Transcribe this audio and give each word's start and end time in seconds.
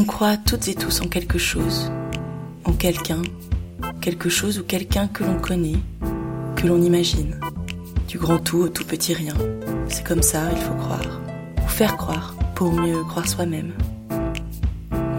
On 0.00 0.04
croit 0.04 0.36
toutes 0.36 0.68
et 0.68 0.76
tous 0.76 1.00
en 1.00 1.08
quelque 1.08 1.38
chose, 1.38 1.90
en 2.64 2.72
quelqu'un, 2.72 3.20
quelque 4.00 4.28
chose 4.28 4.60
ou 4.60 4.62
quelqu'un 4.62 5.08
que 5.08 5.24
l'on 5.24 5.40
connaît, 5.40 5.80
que 6.54 6.68
l'on 6.68 6.80
imagine. 6.80 7.40
Du 8.06 8.16
grand 8.16 8.38
tout 8.38 8.58
au 8.58 8.68
tout 8.68 8.84
petit 8.84 9.12
rien. 9.12 9.34
C'est 9.88 10.06
comme 10.06 10.22
ça, 10.22 10.52
il 10.52 10.58
faut 10.58 10.74
croire. 10.74 11.20
Ou 11.64 11.68
faire 11.68 11.96
croire, 11.96 12.36
pour 12.54 12.72
mieux 12.72 13.02
croire 13.08 13.26
soi-même. 13.26 13.72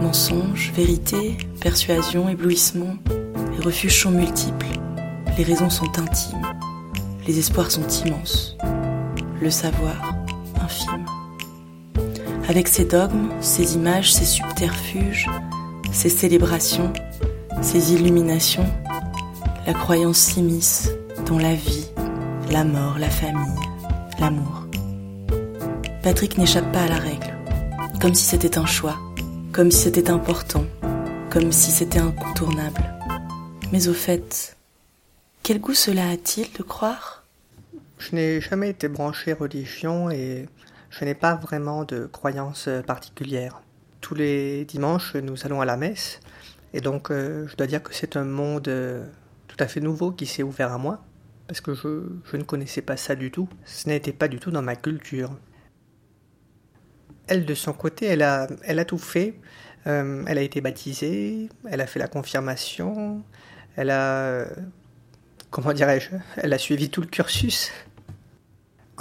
Mensonges, 0.00 0.72
vérité, 0.74 1.36
persuasion, 1.60 2.30
éblouissement, 2.30 2.96
les 3.52 3.62
refuges 3.62 4.00
sont 4.00 4.12
multiples, 4.12 4.80
les 5.36 5.44
raisons 5.44 5.68
sont 5.68 5.98
intimes, 5.98 6.46
les 7.26 7.38
espoirs 7.38 7.70
sont 7.70 7.86
immenses, 7.86 8.56
le 9.42 9.50
savoir 9.50 10.14
infime. 10.58 11.04
Avec 12.50 12.66
ses 12.66 12.84
dogmes, 12.84 13.30
ses 13.40 13.76
images, 13.76 14.12
ses 14.12 14.24
subterfuges, 14.24 15.30
ses 15.92 16.08
célébrations, 16.08 16.92
ses 17.62 17.92
illuminations, 17.92 18.66
la 19.68 19.72
croyance 19.72 20.18
s'immisce 20.18 20.90
dans 21.26 21.38
la 21.38 21.54
vie, 21.54 21.86
la 22.50 22.64
mort, 22.64 22.98
la 22.98 23.08
famille, 23.08 23.54
l'amour. 24.18 24.66
Patrick 26.02 26.38
n'échappe 26.38 26.72
pas 26.72 26.82
à 26.82 26.88
la 26.88 26.98
règle, 26.98 27.38
comme 28.00 28.14
si 28.14 28.24
c'était 28.24 28.58
un 28.58 28.66
choix, 28.66 28.98
comme 29.52 29.70
si 29.70 29.82
c'était 29.82 30.10
important, 30.10 30.64
comme 31.30 31.52
si 31.52 31.70
c'était 31.70 32.00
incontournable. 32.00 32.82
Mais 33.70 33.86
au 33.86 33.94
fait, 33.94 34.56
quel 35.44 35.60
goût 35.60 35.74
cela 35.74 36.10
a-t-il 36.10 36.48
de 36.58 36.64
croire? 36.64 37.22
Je 37.98 38.16
n'ai 38.16 38.40
jamais 38.40 38.70
été 38.70 38.88
branché 38.88 39.34
religion 39.34 40.10
et 40.10 40.48
je 40.90 41.04
n'ai 41.04 41.14
pas 41.14 41.34
vraiment 41.36 41.84
de 41.84 42.06
croyance 42.06 42.68
particulière. 42.86 43.62
Tous 44.00 44.14
les 44.14 44.64
dimanches, 44.64 45.14
nous 45.14 45.46
allons 45.46 45.60
à 45.60 45.64
la 45.64 45.76
messe 45.76 46.20
et 46.72 46.80
donc 46.80 47.10
euh, 47.10 47.46
je 47.48 47.56
dois 47.56 47.66
dire 47.66 47.82
que 47.82 47.94
c'est 47.94 48.16
un 48.16 48.24
monde 48.24 48.68
euh, 48.68 49.04
tout 49.48 49.56
à 49.58 49.66
fait 49.66 49.80
nouveau 49.80 50.12
qui 50.12 50.26
s'est 50.26 50.42
ouvert 50.42 50.72
à 50.72 50.78
moi 50.78 51.02
parce 51.48 51.60
que 51.60 51.74
je, 51.74 52.36
ne 52.36 52.44
connaissais 52.44 52.82
pas 52.82 52.96
ça 52.96 53.16
du 53.16 53.32
tout. 53.32 53.48
Ce 53.64 53.88
n'était 53.88 54.12
pas 54.12 54.28
du 54.28 54.38
tout 54.38 54.52
dans 54.52 54.62
ma 54.62 54.76
culture. 54.76 55.36
Elle, 57.26 57.44
de 57.44 57.54
son 57.54 57.72
côté, 57.72 58.06
elle 58.06 58.22
a, 58.22 58.84
tout 58.84 58.98
fait. 58.98 59.34
Euh, 59.88 60.22
elle 60.28 60.38
a 60.38 60.42
été 60.42 60.60
baptisée, 60.60 61.48
elle 61.68 61.80
a 61.80 61.88
fait 61.88 61.98
la 61.98 62.06
confirmation, 62.06 63.24
elle 63.76 63.90
a. 63.90 64.46
Comment 65.50 65.72
dirais-je 65.72 66.10
Elle 66.36 66.52
a 66.52 66.58
suivi 66.58 66.88
tout 66.88 67.00
le 67.00 67.08
cursus. 67.08 67.72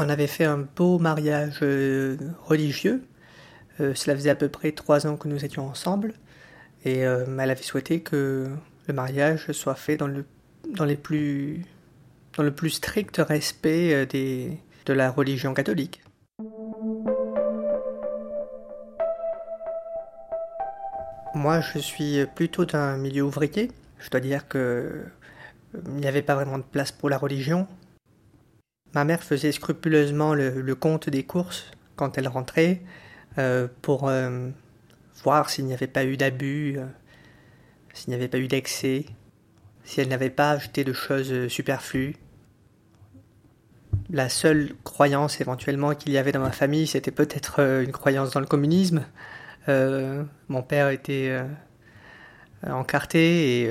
On 0.02 0.08
avait 0.08 0.28
fait 0.28 0.46
un 0.46 0.66
beau 0.78 0.98
mariage 0.98 1.60
euh, 1.62 2.16
religieux. 2.46 3.04
Euh, 3.82 3.94
cela 3.96 4.16
faisait 4.16 4.30
à 4.30 4.36
peu 4.36 4.48
près 4.48 4.72
trois 4.72 5.06
ans 5.06 5.18
que 5.18 5.28
nous 5.28 5.44
étions 5.44 5.68
ensemble. 5.68 6.14
Et 6.86 7.06
euh, 7.06 7.26
elle 7.38 7.52
avait 7.52 7.62
souhaité 7.62 8.00
que 8.00 8.48
le 8.88 8.94
mariage 8.94 9.52
soit 9.52 9.76
fait 9.76 9.98
dans 9.98 10.08
le, 10.08 10.24
dans 10.74 10.86
les 10.86 10.96
plus, 10.96 11.66
dans 12.38 12.44
le 12.44 12.52
plus 12.52 12.70
strict 12.70 13.18
respect 13.18 13.94
euh, 13.94 14.06
de 14.86 14.94
la 14.94 15.12
religion 15.12 15.54
catholique. 15.54 16.02
Moi, 21.36 21.60
je 21.60 21.80
suis 21.80 22.26
plutôt 22.36 22.64
d'un 22.64 22.96
milieu 22.96 23.24
ouvrier. 23.24 23.70
Je 24.00 24.10
dois 24.10 24.22
dire 24.22 24.48
que 24.48 25.04
il 25.74 25.96
n'y 25.96 26.08
avait 26.08 26.22
pas 26.22 26.36
vraiment 26.36 26.58
de 26.58 26.64
place 26.64 26.94
pour 26.94 27.10
la 27.10 27.18
religion. 27.18 27.68
Ma 28.94 29.04
mère 29.06 29.24
faisait 29.24 29.52
scrupuleusement 29.52 30.34
le, 30.34 30.74
compte 30.74 31.10
des 31.10 31.24
courses 31.24 31.72
quand 31.96 32.18
elle 32.18 32.28
rentrait 32.28 32.82
euh, 33.38 33.68
pour 33.82 34.10
euh, 34.10 34.50
voir 35.24 35.50
s'il 35.50 35.66
n'y 35.66 35.74
avait 35.74 35.88
pas 35.88 36.06
eu 36.06 36.18
d'abus, 36.18 36.78
euh, 36.78 36.86
s'il 37.94 38.10
n'y 38.10 38.16
avait 38.16 38.28
pas 38.28 38.40
eu 38.40 38.48
d'excès, 38.48 39.06
si 39.84 40.02
elle 40.02 40.08
n'avait 40.08 40.32
pas 40.32 40.52
acheté 40.52 40.84
de 40.84 40.94
choses 40.94 41.48
superflues. 41.48 42.16
La 44.10 44.28
seule 44.28 44.74
croyance 44.84 45.40
éventuellement 45.40 45.94
qu'il 45.94 46.12
y 46.12 46.18
avait 46.18 46.32
dans 46.32 46.40
ma 46.40 46.52
famille, 46.52 46.88
c'était 46.88 47.12
peut-être 47.12 47.60
une 47.60 47.92
croyance 47.92 48.32
dans 48.32 48.40
le 48.40 48.48
communisme. 48.48 49.04
Mon 49.68 50.64
père 50.64 50.90
était 50.90 51.40
encarté 52.66 53.62
et 53.62 53.70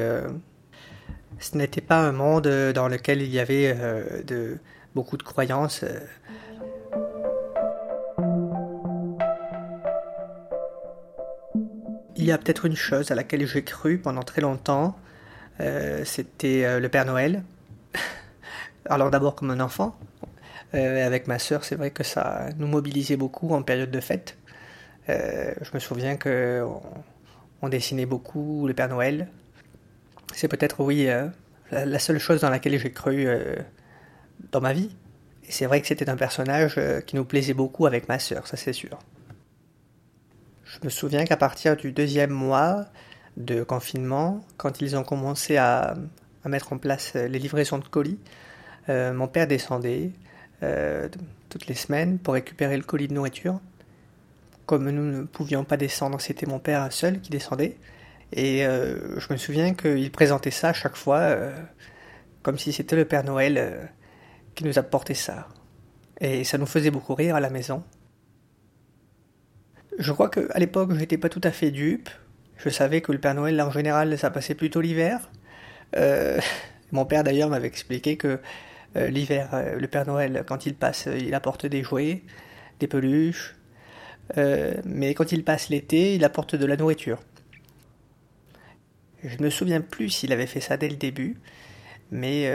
ce 1.41 1.57
n'était 1.57 1.81
pas 1.81 1.99
un 1.99 2.13
monde 2.13 2.47
dans 2.73 2.87
lequel 2.87 3.21
il 3.21 3.31
y 3.31 3.41
avait 3.41 3.75
de, 4.25 4.59
beaucoup 4.99 5.17
de 5.17 5.23
croyances. 5.23 5.85
euh. 5.85 6.01
Il 12.17 12.25
y 12.25 12.33
a 12.33 12.39
peut-être 12.39 12.65
une 12.67 12.75
chose 12.75 13.13
à 13.13 13.15
laquelle 13.15 13.47
j'ai 13.47 13.63
cru 13.63 13.99
pendant 13.99 14.25
très 14.25 14.41
longtemps, 14.41 14.99
euh, 15.61 16.05
c'était 16.05 16.65
euh, 16.65 16.81
le 16.81 16.89
Père 16.89 17.05
Noël. 17.05 17.45
Alors 18.87 19.13
d'abord 19.13 19.37
comme 19.37 19.53
un 19.53 19.61
enfant, 19.61 19.97
avec 20.73 21.29
ma 21.29 21.39
sœur, 21.39 21.63
c'est 21.63 21.77
vrai 21.77 21.93
que 21.93 22.03
ça 22.03 22.49
nous 22.59 22.67
mobilisait 22.67 23.17
beaucoup 23.17 23.55
en 23.55 23.63
période 23.63 23.93
de 23.93 24.01
fête. 24.01 24.37
Je 25.07 25.71
me 25.73 25.79
souviens 25.79 26.17
que 26.17 26.67
on, 27.63 27.69
dessinait 27.69 28.05
beaucoup 28.05 28.67
le 28.67 28.75
Père 28.75 28.89
Noël. 28.89 29.29
C'est 30.35 30.49
peut-être, 30.49 30.81
oui, 30.81 31.09
la, 31.71 31.87
la 31.87 31.99
seule 31.99 32.19
chose 32.19 32.41
dans 32.43 32.51
laquelle 32.51 32.79
j'ai 32.79 32.93
cru 32.93 33.27
dans 34.53 34.61
ma 34.61 34.73
vie. 34.73 34.91
Et 35.49 35.53
c'est 35.53 35.67
vrai 35.67 35.81
que 35.81 35.87
c'était 35.87 36.09
un 36.11 36.17
personnage 36.17 36.75
euh, 36.77 37.01
qui 37.01 37.17
nous 37.17 37.25
plaisait 37.25 37.55
beaucoup 37.55 37.87
avec 37.87 38.09
ma 38.09 38.19
sœur, 38.19 38.47
ça 38.47 38.57
c'est 38.57 38.73
sûr. 38.73 38.99
Je 40.65 40.79
me 40.85 40.91
souviens 40.91 41.25
qu'à 41.25 41.39
partir 41.39 41.77
du 41.77 41.93
deuxième 41.93 42.31
mois 42.31 42.85
de 43.39 43.63
confinement, 43.63 44.45
quand 44.59 44.83
ils 44.83 44.97
ont 44.97 45.05
commencé 45.05 45.57
à, 45.57 45.95
mettre 46.45 46.73
en 46.73 46.79
place 46.79 47.13
euh, 47.15 47.29
les 47.29 47.39
livraisons 47.39 47.79
de 47.79 47.87
colis, 47.87 48.19
euh, 48.89 49.13
mon 49.13 49.29
père 49.29 49.47
descendait 49.47 50.13
toutes 51.51 51.69
les 51.69 51.75
semaines 51.75 52.19
pour 52.19 52.35
récupérer 52.35 52.77
le 52.77 52.83
colis 52.83 53.07
de 53.07 53.15
nourriture. 53.15 53.61
Comme 54.67 54.91
nous 54.91 55.05
ne 55.05 55.23
pouvions 55.23 55.63
pas 55.63 55.77
descendre, 55.77 56.21
c'était 56.21 56.47
mon 56.47 56.59
père 56.59 56.93
seul 56.93 57.21
qui 57.21 57.31
descendait. 57.31 57.77
Et 58.33 58.63
je 58.63 59.33
me 59.33 59.37
souviens 59.37 59.75
qu'il 59.75 60.11
présentait 60.11 60.51
ça 60.51 60.71
à 60.71 60.73
chaque 60.73 60.97
fois 60.97 61.37
comme 62.43 62.59
si 62.59 62.73
c'était 62.73 62.97
le 62.97 63.05
Père 63.05 63.23
Noël 63.23 63.89
qui 64.59 64.65
nous 64.65 64.77
apportait 64.77 65.15
ça. 65.15 65.47
Et 66.21 66.43
ça 66.43 66.59
nous 66.59 66.67
faisait 66.67 66.91
beaucoup 66.91 67.15
rire 67.15 67.37
à 67.37 67.41
la 67.41 67.49
maison. 67.49 67.85
Je 70.01 70.11
crois 70.11 70.29
qu'à 70.29 70.59
l'époque, 70.59 70.91
je 70.93 70.99
n'étais 70.99 71.17
pas 71.17 71.29
tout 71.29 71.41
à 71.45 71.53
fait 71.53 71.71
dupe. 71.71 72.11
Je 72.57 72.69
savais 72.69 73.01
que 73.01 73.13
le 73.13 73.21
Père 73.21 73.37
Noël, 73.37 73.61
en 73.63 73.71
général, 73.71 74.19
ça 74.19 74.31
passait 74.31 74.57
plutôt 74.57 74.81
l'hiver. 74.81 75.31
Euh, 75.97 76.41
mon 76.93 77.05
père, 77.05 77.23
d'ailleurs, 77.23 77.49
m'avait 77.49 77.69
expliqué 77.69 78.17
que 78.17 78.41
euh, 78.97 79.07
l'hiver, 79.07 79.51
euh, 79.53 79.79
le 79.79 79.87
Père 79.87 80.09
Noël, 80.09 80.43
quand 80.45 80.67
il 80.67 80.75
passe, 80.75 81.07
il 81.07 81.35
apporte 81.37 81.65
des 81.65 81.85
jouets, 81.85 82.23
des 82.81 82.89
peluches. 82.89 83.55
Mais 84.85 85.15
quand 85.15 85.31
il 85.31 85.45
passe 85.45 85.69
l'été, 85.69 86.17
il 86.17 86.25
apporte 86.25 86.57
de 86.57 86.67
la 86.67 86.77
nourriture. 86.77 87.21
Je 89.23 89.39
ne 89.39 89.45
me 89.45 89.51
souviens 89.51 89.81
plus 89.81 90.11
s'il 90.11 90.33
avait 90.33 90.47
fait 90.47 90.61
ça 90.61 90.77
dès 90.77 90.89
le 90.89 90.97
début, 90.97 91.39
mais 92.11 92.55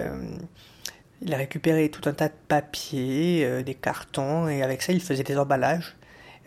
il 1.24 1.34
a 1.34 1.38
récupéré 1.38 1.90
tout 1.90 2.08
un 2.08 2.14
tas 2.14 2.28
de 2.28 2.34
papiers, 2.48 3.46
euh, 3.46 3.64
des 3.64 3.76
cartons, 3.76 4.48
et 4.48 4.62
avec 4.62 4.82
ça, 4.82 4.92
il 4.92 5.00
faisait 5.02 5.24
des 5.24 5.38
emballages. 5.38 5.96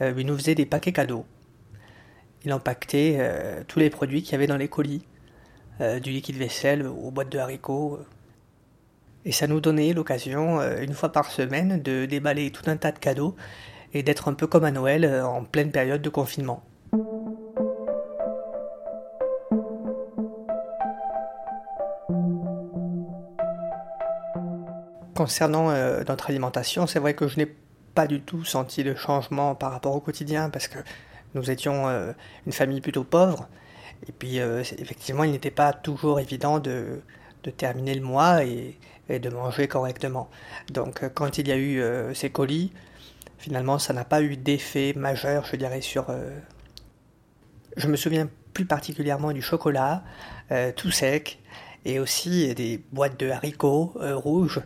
Euh, 0.03 0.13
il 0.17 0.27
nous 0.27 0.37
faisait 0.37 0.55
des 0.55 0.67
paquets 0.67 0.93
cadeaux. 0.93 1.25
Il 2.45 2.53
empaquetait 2.53 3.17
euh, 3.19 3.63
tous 3.67 3.79
les 3.79 3.91
produits 3.91 4.23
qu'il 4.23 4.33
y 4.33 4.35
avait 4.35 4.47
dans 4.47 4.57
les 4.57 4.69
colis, 4.69 5.05
du 6.03 6.11
liquide 6.11 6.37
vaisselle 6.37 6.87
aux 6.87 7.11
boîtes 7.11 7.29
de 7.29 7.39
haricots. 7.39 8.01
Et 9.27 9.33
ça 9.33 9.47
nous 9.47 9.61
donnait 9.61 9.93
l'occasion, 9.93 10.63
une 10.81 10.95
fois 10.95 11.13
par 11.13 11.31
semaine, 11.31 11.83
de 11.83 12.07
déballer 12.07 12.51
tout 12.51 12.63
un 12.71 12.79
tas 12.79 12.93
de 12.93 12.99
cadeaux 12.99 13.37
et 13.93 14.03
d'être 14.03 14.29
un 14.29 14.33
peu 14.33 14.47
comme 14.47 14.65
à 14.65 14.71
Noël 14.71 15.05
en 15.23 15.45
pleine 15.45 15.73
période 15.73 16.01
de 16.01 16.09
confinement. 16.09 16.65
Concernant 25.17 25.71
euh, 25.71 26.05
notre 26.07 26.29
alimentation, 26.29 26.87
c'est 26.87 26.99
vrai 26.99 27.15
que 27.15 27.27
je 27.27 27.39
n'ai 27.39 27.47
pas 27.95 28.07
du 28.07 28.21
tout 28.21 28.45
senti 28.45 28.85
de 28.85 28.95
changement 28.95 29.55
par 29.55 29.73
rapport 29.73 29.95
au 29.95 30.01
quotidien 30.01 30.51
parce 30.51 30.69
que 30.69 30.79
nous 31.35 31.51
étions 31.51 31.89
euh, 31.89 32.13
une 32.45 32.53
famille 32.53 32.83
plutôt 32.83 33.03
pauvre. 33.03 33.49
Et 34.07 34.13
puis, 34.13 34.41
euh, 34.41 34.61
effectivement, 34.61 35.25
il 35.25 35.31
n'était 35.31 35.51
pas 35.51 35.73
toujours 35.73 36.21
évident 36.21 36.59
de, 36.59 37.01
de 37.45 37.51
terminer 37.51 37.95
le 37.95 38.03
mois 38.03 38.45
et, 38.45 38.79
de 39.09 39.31
manger 39.31 39.69
correctement. 39.69 40.29
Donc, 40.71 41.03
quand 41.15 41.39
il 41.39 41.49
y 41.49 41.53
a 41.53 41.57
eu 41.57 41.81
ces 42.13 42.29
colis, 42.29 42.73
finalement, 43.39 43.79
ça 43.79 43.93
n'a 43.93 44.05
pas 44.05 44.21
eu 44.21 44.37
d'effet 44.37 44.95
majeur, 44.97 45.47
je 45.47 45.55
dirais, 45.55 45.81
sur. 45.81 46.07
Je 47.77 47.87
me 47.87 47.95
souviens 47.95 48.29
plus 48.53 48.65
particulièrement 48.65 49.31
du 49.31 49.43
chocolat, 49.43 50.03
tout 50.75 50.91
sec, 50.91 51.39
et 51.85 52.01
aussi 52.01 52.53
des 52.57 52.83
boîtes 52.91 53.21
de 53.21 53.31
haricots 53.31 53.93
rouges 53.95 54.61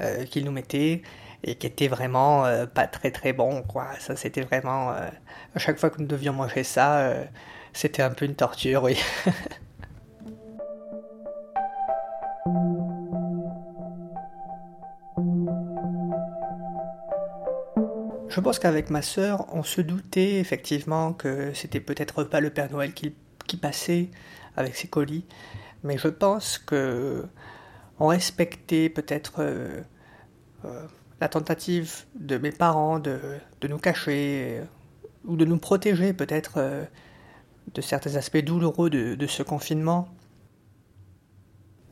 euh, 0.00 0.24
qu'ils 0.24 0.44
nous 0.44 0.52
mettaient. 0.52 1.02
et 1.44 1.56
qui 1.56 1.66
était 1.66 1.88
vraiment 1.88 2.44
pas 2.74 2.86
très 2.86 3.10
très 3.10 3.32
bon 3.32 3.62
quoi. 3.62 3.88
Ça 3.98 4.14
c'était 4.16 4.42
vraiment 4.42 4.90
à 4.90 5.58
chaque 5.58 5.78
fois 5.78 5.90
que 5.90 6.00
nous 6.00 6.06
devions 6.06 6.32
manger 6.32 6.62
ça, 6.64 7.12
c'était 7.72 8.02
un 8.02 8.10
peu 8.10 8.24
une 8.26 8.36
torture, 8.36 8.84
oui. 8.84 8.96
Je 18.34 18.40
pense 18.40 18.58
qu'avec 18.58 18.88
ma 18.88 19.02
sœur, 19.02 19.44
on 19.54 19.62
se 19.62 19.82
doutait 19.82 20.40
effectivement 20.40 21.12
que 21.12 21.52
c'était 21.52 21.80
peut-être 21.80 22.24
pas 22.24 22.40
le 22.40 22.48
Père 22.48 22.72
Noël 22.72 22.94
qui, 22.94 23.14
passait 23.60 24.08
avec 24.56 24.74
ses 24.74 24.88
colis, 24.88 25.26
mais 25.82 25.98
je 25.98 26.08
pense 26.08 26.56
que 26.56 27.26
on 27.98 28.08
respectait 28.08 28.88
peut-être 28.88 29.34
euh, 29.40 29.80
euh, 30.64 30.86
la 31.20 31.28
tentative 31.28 32.04
de 32.14 32.38
mes 32.38 32.52
parents 32.52 32.98
de, 32.98 33.18
nous 33.68 33.78
cacher 33.78 34.60
euh, 34.60 34.64
ou 35.24 35.36
de 35.36 35.44
nous 35.44 35.58
protéger 35.58 36.12
peut-être 36.12 36.86
de 37.74 37.80
certains 37.80 38.16
aspects 38.16 38.44
douloureux 38.44 38.90
de, 38.90 39.26
ce 39.26 39.42
confinement. 39.42 40.08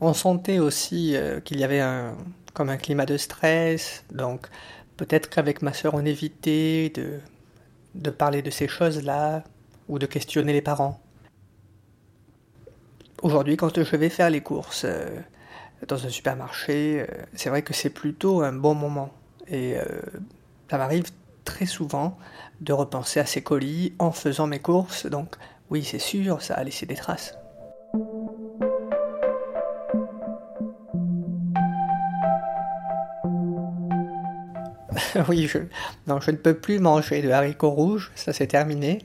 On 0.01 0.13
sentait 0.13 0.59
aussi 0.59 1.15
qu'il 1.45 1.59
y 1.59 1.63
avait 1.63 1.79
un, 1.79 2.17
comme 2.53 2.69
un 2.69 2.77
climat 2.77 3.05
de 3.05 3.17
stress, 3.17 4.03
donc 4.11 4.49
Peut-être 5.01 5.31
qu'avec 5.31 5.63
ma 5.63 5.73
sœur, 5.73 5.95
on 5.95 6.05
évitait 6.05 6.91
de, 6.93 7.19
de 7.95 8.09
parler 8.11 8.43
de 8.43 8.51
ces 8.51 8.67
choses-là 8.67 9.43
ou 9.89 9.97
de 9.97 10.05
questionner 10.05 10.53
les 10.53 10.61
parents. 10.61 11.01
Aujourd'hui, 13.23 13.57
quand 13.57 13.81
je 13.83 13.95
vais 13.95 14.09
faire 14.09 14.29
les 14.29 14.41
courses 14.41 14.85
dans 15.87 16.05
un 16.05 16.09
supermarché, 16.09 17.01
euh, 17.01 17.05
c'est 17.33 17.49
vrai 17.49 17.61
que 17.61 17.73
c'est 17.73 17.89
plutôt 17.89 18.41
un 18.41 18.53
bon 18.53 18.75
moment. 18.75 19.11
Et 19.47 19.77
euh, 19.77 19.83
ça 20.69 20.77
m'arrive 20.77 21.05
très 21.43 21.65
souvent 21.65 22.17
de 22.61 22.73
repenser 22.73 23.19
à 23.19 23.25
ces 23.25 23.41
colis 23.41 23.93
en 23.99 24.11
faisant 24.11 24.47
mes 24.47 24.59
courses. 24.59 25.05
Donc 25.05 25.35
oui, 25.69 25.83
c'est 25.83 25.99
sûr, 25.99 26.41
ça 26.41 26.55
a 26.55 26.63
laissé 26.63 26.85
des 26.85 26.95
traces. 26.95 27.35
oui, 35.29 35.47
je, 35.47 35.59
non, 36.07 36.19
je 36.19 36.31
ne 36.31 36.37
peux 36.37 36.53
plus 36.53 36.79
manger 36.79 37.21
de 37.21 37.29
haricots 37.29 37.71
rouges, 37.71 38.11
ça 38.15 38.33
c'est 38.33 38.47
terminé. 38.47 38.99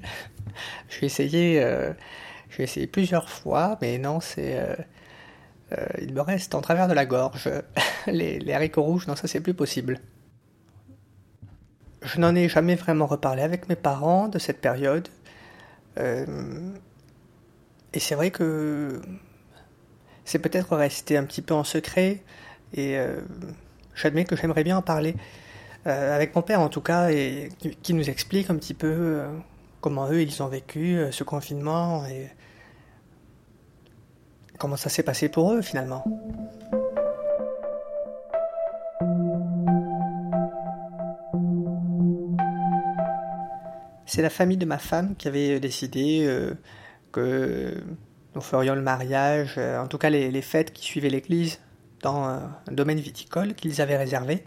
J'ai 0.88 1.06
essayé, 1.06 1.62
euh, 1.62 1.92
essayé 2.58 2.86
plusieurs 2.86 3.28
fois, 3.28 3.78
mais 3.80 3.98
non, 3.98 4.20
c'est, 4.20 4.58
euh, 4.58 4.74
euh, 5.72 5.86
il 6.00 6.14
me 6.14 6.20
reste 6.20 6.54
en 6.54 6.60
travers 6.60 6.88
de 6.88 6.94
la 6.94 7.06
gorge. 7.06 7.50
les, 8.06 8.38
les 8.38 8.52
haricots 8.52 8.82
rouges, 8.82 9.06
non, 9.06 9.16
ça 9.16 9.28
c'est 9.28 9.40
plus 9.40 9.54
possible. 9.54 10.00
Je 12.02 12.20
n'en 12.20 12.34
ai 12.34 12.48
jamais 12.48 12.76
vraiment 12.76 13.06
reparlé 13.06 13.42
avec 13.42 13.68
mes 13.68 13.76
parents 13.76 14.28
de 14.28 14.38
cette 14.38 14.60
période. 14.60 15.08
et 15.96 17.98
c'est 17.98 18.14
vrai 18.14 18.30
que 18.30 19.00
c'est 20.24 20.38
peut-être 20.38 20.76
resté 20.76 21.16
un 21.16 21.24
petit 21.24 21.42
peu 21.42 21.54
en 21.54 21.64
secret. 21.64 22.22
Et 22.74 22.96
j'admets 23.94 24.24
que 24.24 24.36
j'aimerais 24.36 24.62
bien 24.62 24.76
en 24.76 24.82
parler. 24.82 25.16
Euh, 25.86 26.16
avec 26.16 26.34
mon 26.34 26.42
père 26.42 26.60
en 26.60 26.68
tout 26.68 26.80
cas, 26.80 27.10
et 27.10 27.48
qui, 27.82 27.94
nous 27.94 28.10
explique 28.10 28.50
un 28.50 28.56
petit 28.56 28.74
peu 28.74 28.90
euh, 28.90 29.28
comment 29.80 30.10
eux 30.10 30.20
ils 30.20 30.42
ont 30.42 30.48
vécu 30.48 30.98
euh, 30.98 31.12
ce 31.12 31.22
confinement 31.22 32.04
et 32.06 32.28
comment 34.58 34.76
ça 34.76 34.88
s'est 34.88 35.02
passé 35.02 35.28
pour 35.28 35.52
eux 35.52 35.62
finalement? 35.62 36.04
C'est 44.06 44.22
la 44.22 44.30
famille 44.30 44.56
de 44.56 44.64
ma 44.64 44.78
femme 44.78 45.14
qui 45.16 45.28
avait 45.28 45.60
décidé 45.60 46.26
que 47.12 47.82
nous 48.34 48.40
ferions 48.40 48.74
le 48.74 48.80
mariage, 48.82 49.58
en 49.58 49.88
tout 49.88 49.98
cas 49.98 50.10
les, 50.10 50.42
fêtes 50.42 50.72
qui 50.72 50.84
suivaient 50.84 51.10
l'église, 51.10 51.60
dans 52.02 52.24
un 52.24 52.50
domaine 52.70 52.98
viticole 52.98 53.54
qu'ils 53.54 53.80
avaient 53.82 53.96
réservé. 53.96 54.44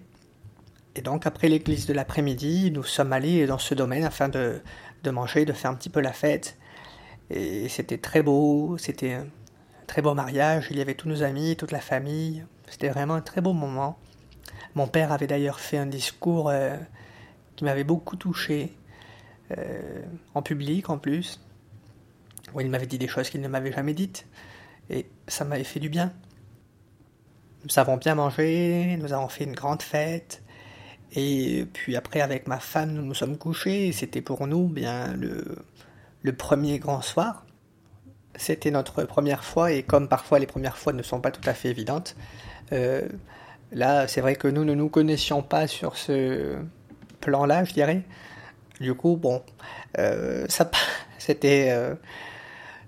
Et 0.95 1.01
donc, 1.01 1.25
après 1.27 1.49
l'église 1.49 1.85
de 1.85 1.93
l'après-midi, 1.93 2.71
nous 2.71 2.83
sommes 2.83 3.13
allés 3.13 3.45
dans 3.45 3.57
ce 3.57 3.73
domaine 3.75 4.03
afin 4.03 4.27
de, 4.29 4.61
de 5.03 5.11
manger, 5.11 5.45
de 5.45 5.53
faire 5.53 5.71
un 5.71 5.75
petit 5.75 5.89
peu 5.89 6.01
la 6.01 6.13
fête. 6.13 6.57
Et 7.29 7.69
c'était 7.69 7.97
très 7.97 8.23
beau, 8.23 8.77
c'était 8.77 9.17
très 9.89 10.03
beau 10.03 10.13
mariage. 10.13 10.67
Il 10.69 10.77
y 10.77 10.81
avait 10.81 10.93
tous 10.93 11.09
nos 11.09 11.23
amis, 11.23 11.55
toute 11.57 11.71
la 11.71 11.81
famille. 11.81 12.45
C'était 12.69 12.89
vraiment 12.89 13.15
un 13.15 13.21
très 13.21 13.41
beau 13.41 13.53
moment. 13.53 13.97
Mon 14.75 14.87
père 14.87 15.11
avait 15.11 15.25
d'ailleurs 15.25 15.59
fait 15.59 15.77
un 15.77 15.87
discours 15.87 16.49
euh, 16.49 16.77
qui 17.55 17.63
m'avait 17.65 17.83
beaucoup 17.83 18.15
touché, 18.15 18.71
euh, 19.57 20.03
en 20.35 20.43
public 20.43 20.91
en 20.91 20.99
plus, 20.99 21.41
où 22.53 22.61
il 22.61 22.69
m'avait 22.69 22.85
dit 22.85 22.99
des 22.99 23.07
choses 23.07 23.31
qu'il 23.31 23.41
ne 23.41 23.47
m'avait 23.47 23.71
jamais 23.71 23.95
dites. 23.95 24.27
Et 24.91 25.07
ça 25.27 25.43
m'avait 25.43 25.63
fait 25.63 25.79
du 25.79 25.89
bien. 25.89 26.13
Nous 27.63 27.79
avons 27.79 27.97
bien 27.97 28.13
mangé, 28.13 28.95
nous 28.97 29.11
avons 29.11 29.27
fait 29.27 29.43
une 29.43 29.55
grande 29.55 29.81
fête. 29.81 30.43
Et 31.13 31.65
puis 31.73 31.95
après, 31.95 32.21
avec 32.21 32.47
ma 32.47 32.59
femme, 32.59 32.91
nous 32.91 33.01
nous 33.01 33.15
sommes 33.15 33.39
couchés. 33.39 33.91
C'était 33.91 34.21
pour 34.21 34.45
nous 34.45 34.67
bien 34.67 35.15
le 35.15 36.33
premier 36.33 36.77
grand 36.77 37.01
soir. 37.01 37.43
C'était 38.39 38.71
notre 38.71 39.03
première 39.03 39.43
fois, 39.43 39.73
et 39.73 39.83
comme 39.83 40.07
parfois 40.07 40.39
les 40.39 40.47
premières 40.47 40.77
fois 40.77 40.93
ne 40.93 41.03
sont 41.03 41.19
pas 41.19 41.29
tout 41.29 41.41
à 41.47 41.53
fait 41.53 41.67
évidentes, 41.67 42.15
euh, 42.71 43.01
là, 43.73 44.07
c'est 44.07 44.21
vrai 44.21 44.37
que 44.37 44.47
nous 44.47 44.63
ne 44.63 44.73
nous 44.73 44.87
connaissions 44.87 45.43
pas 45.43 45.67
sur 45.67 45.97
ce 45.97 46.55
plan-là, 47.19 47.65
je 47.65 47.73
dirais. 47.73 48.03
Du 48.79 48.93
coup, 48.93 49.17
bon, 49.17 49.43
euh, 49.97 50.45
ça, 50.47 50.71
c'était, 51.17 51.67
euh, 51.71 51.95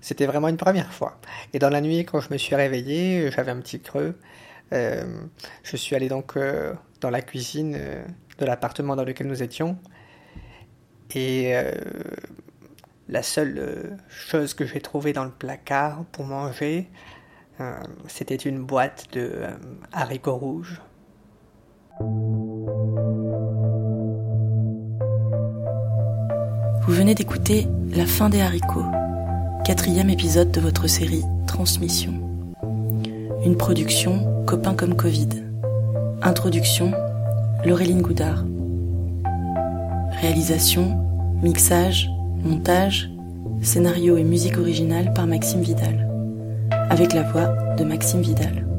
c'était 0.00 0.24
vraiment 0.24 0.48
une 0.48 0.56
première 0.56 0.90
fois. 0.90 1.20
Et 1.52 1.58
dans 1.58 1.68
la 1.68 1.82
nuit, 1.82 2.06
quand 2.06 2.20
je 2.20 2.32
me 2.32 2.38
suis 2.38 2.54
réveillé, 2.54 3.30
j'avais 3.30 3.50
un 3.50 3.60
petit 3.60 3.78
creux. 3.78 4.16
je 4.70 5.76
suis 5.76 5.94
allé 5.94 6.08
donc 6.08 6.38
dans 7.02 7.10
la 7.10 7.20
cuisine 7.20 7.78
de 8.38 8.46
l'appartement 8.46 8.96
dans 8.96 9.04
lequel 9.04 9.26
nous 9.26 9.42
étions. 9.42 9.76
Et 11.14 11.54
la 13.12 13.22
seule 13.22 13.58
euh, 13.58 13.96
chose 14.08 14.54
que 14.54 14.64
j'ai 14.64 14.80
trouvée 14.80 15.12
dans 15.12 15.24
le 15.24 15.30
placard 15.30 16.04
pour 16.12 16.24
manger, 16.24 16.88
c'était 18.08 18.34
une 18.34 18.64
boîte 18.64 19.06
de 19.12 19.42
haricots 19.92 20.34
rouges. 20.34 20.80
Vous 26.80 26.92
venez 26.92 27.14
d'écouter 27.14 27.68
La 27.94 28.04
fin 28.04 28.28
des 28.28 28.40
haricots, 28.40 28.90
quatrième 29.64 30.10
épisode 30.10 30.50
de 30.50 30.60
votre 30.60 30.88
série 30.88 31.22
Transmission. 31.46 32.14
Une 33.44 33.56
production 33.56 34.44
Copain 34.44 34.74
comme 34.74 34.96
Covid. 34.96 35.28
Introduction, 36.22 36.90
Laureline 37.64 38.02
Goudard. 38.02 38.44
Réalisation, 40.20 40.98
mixage, 41.42 42.08
montage, 42.44 43.10
scénario 43.62 44.16
et 44.16 44.24
musique 44.24 44.58
originale 44.58 45.12
par 45.14 45.26
Maxime 45.26 45.62
Vidal. 45.62 46.08
Avec 46.90 47.12
la 47.12 47.22
voix 47.22 47.74
de 47.76 47.84
Maxime 47.84 48.20
Vidal. 48.20 48.71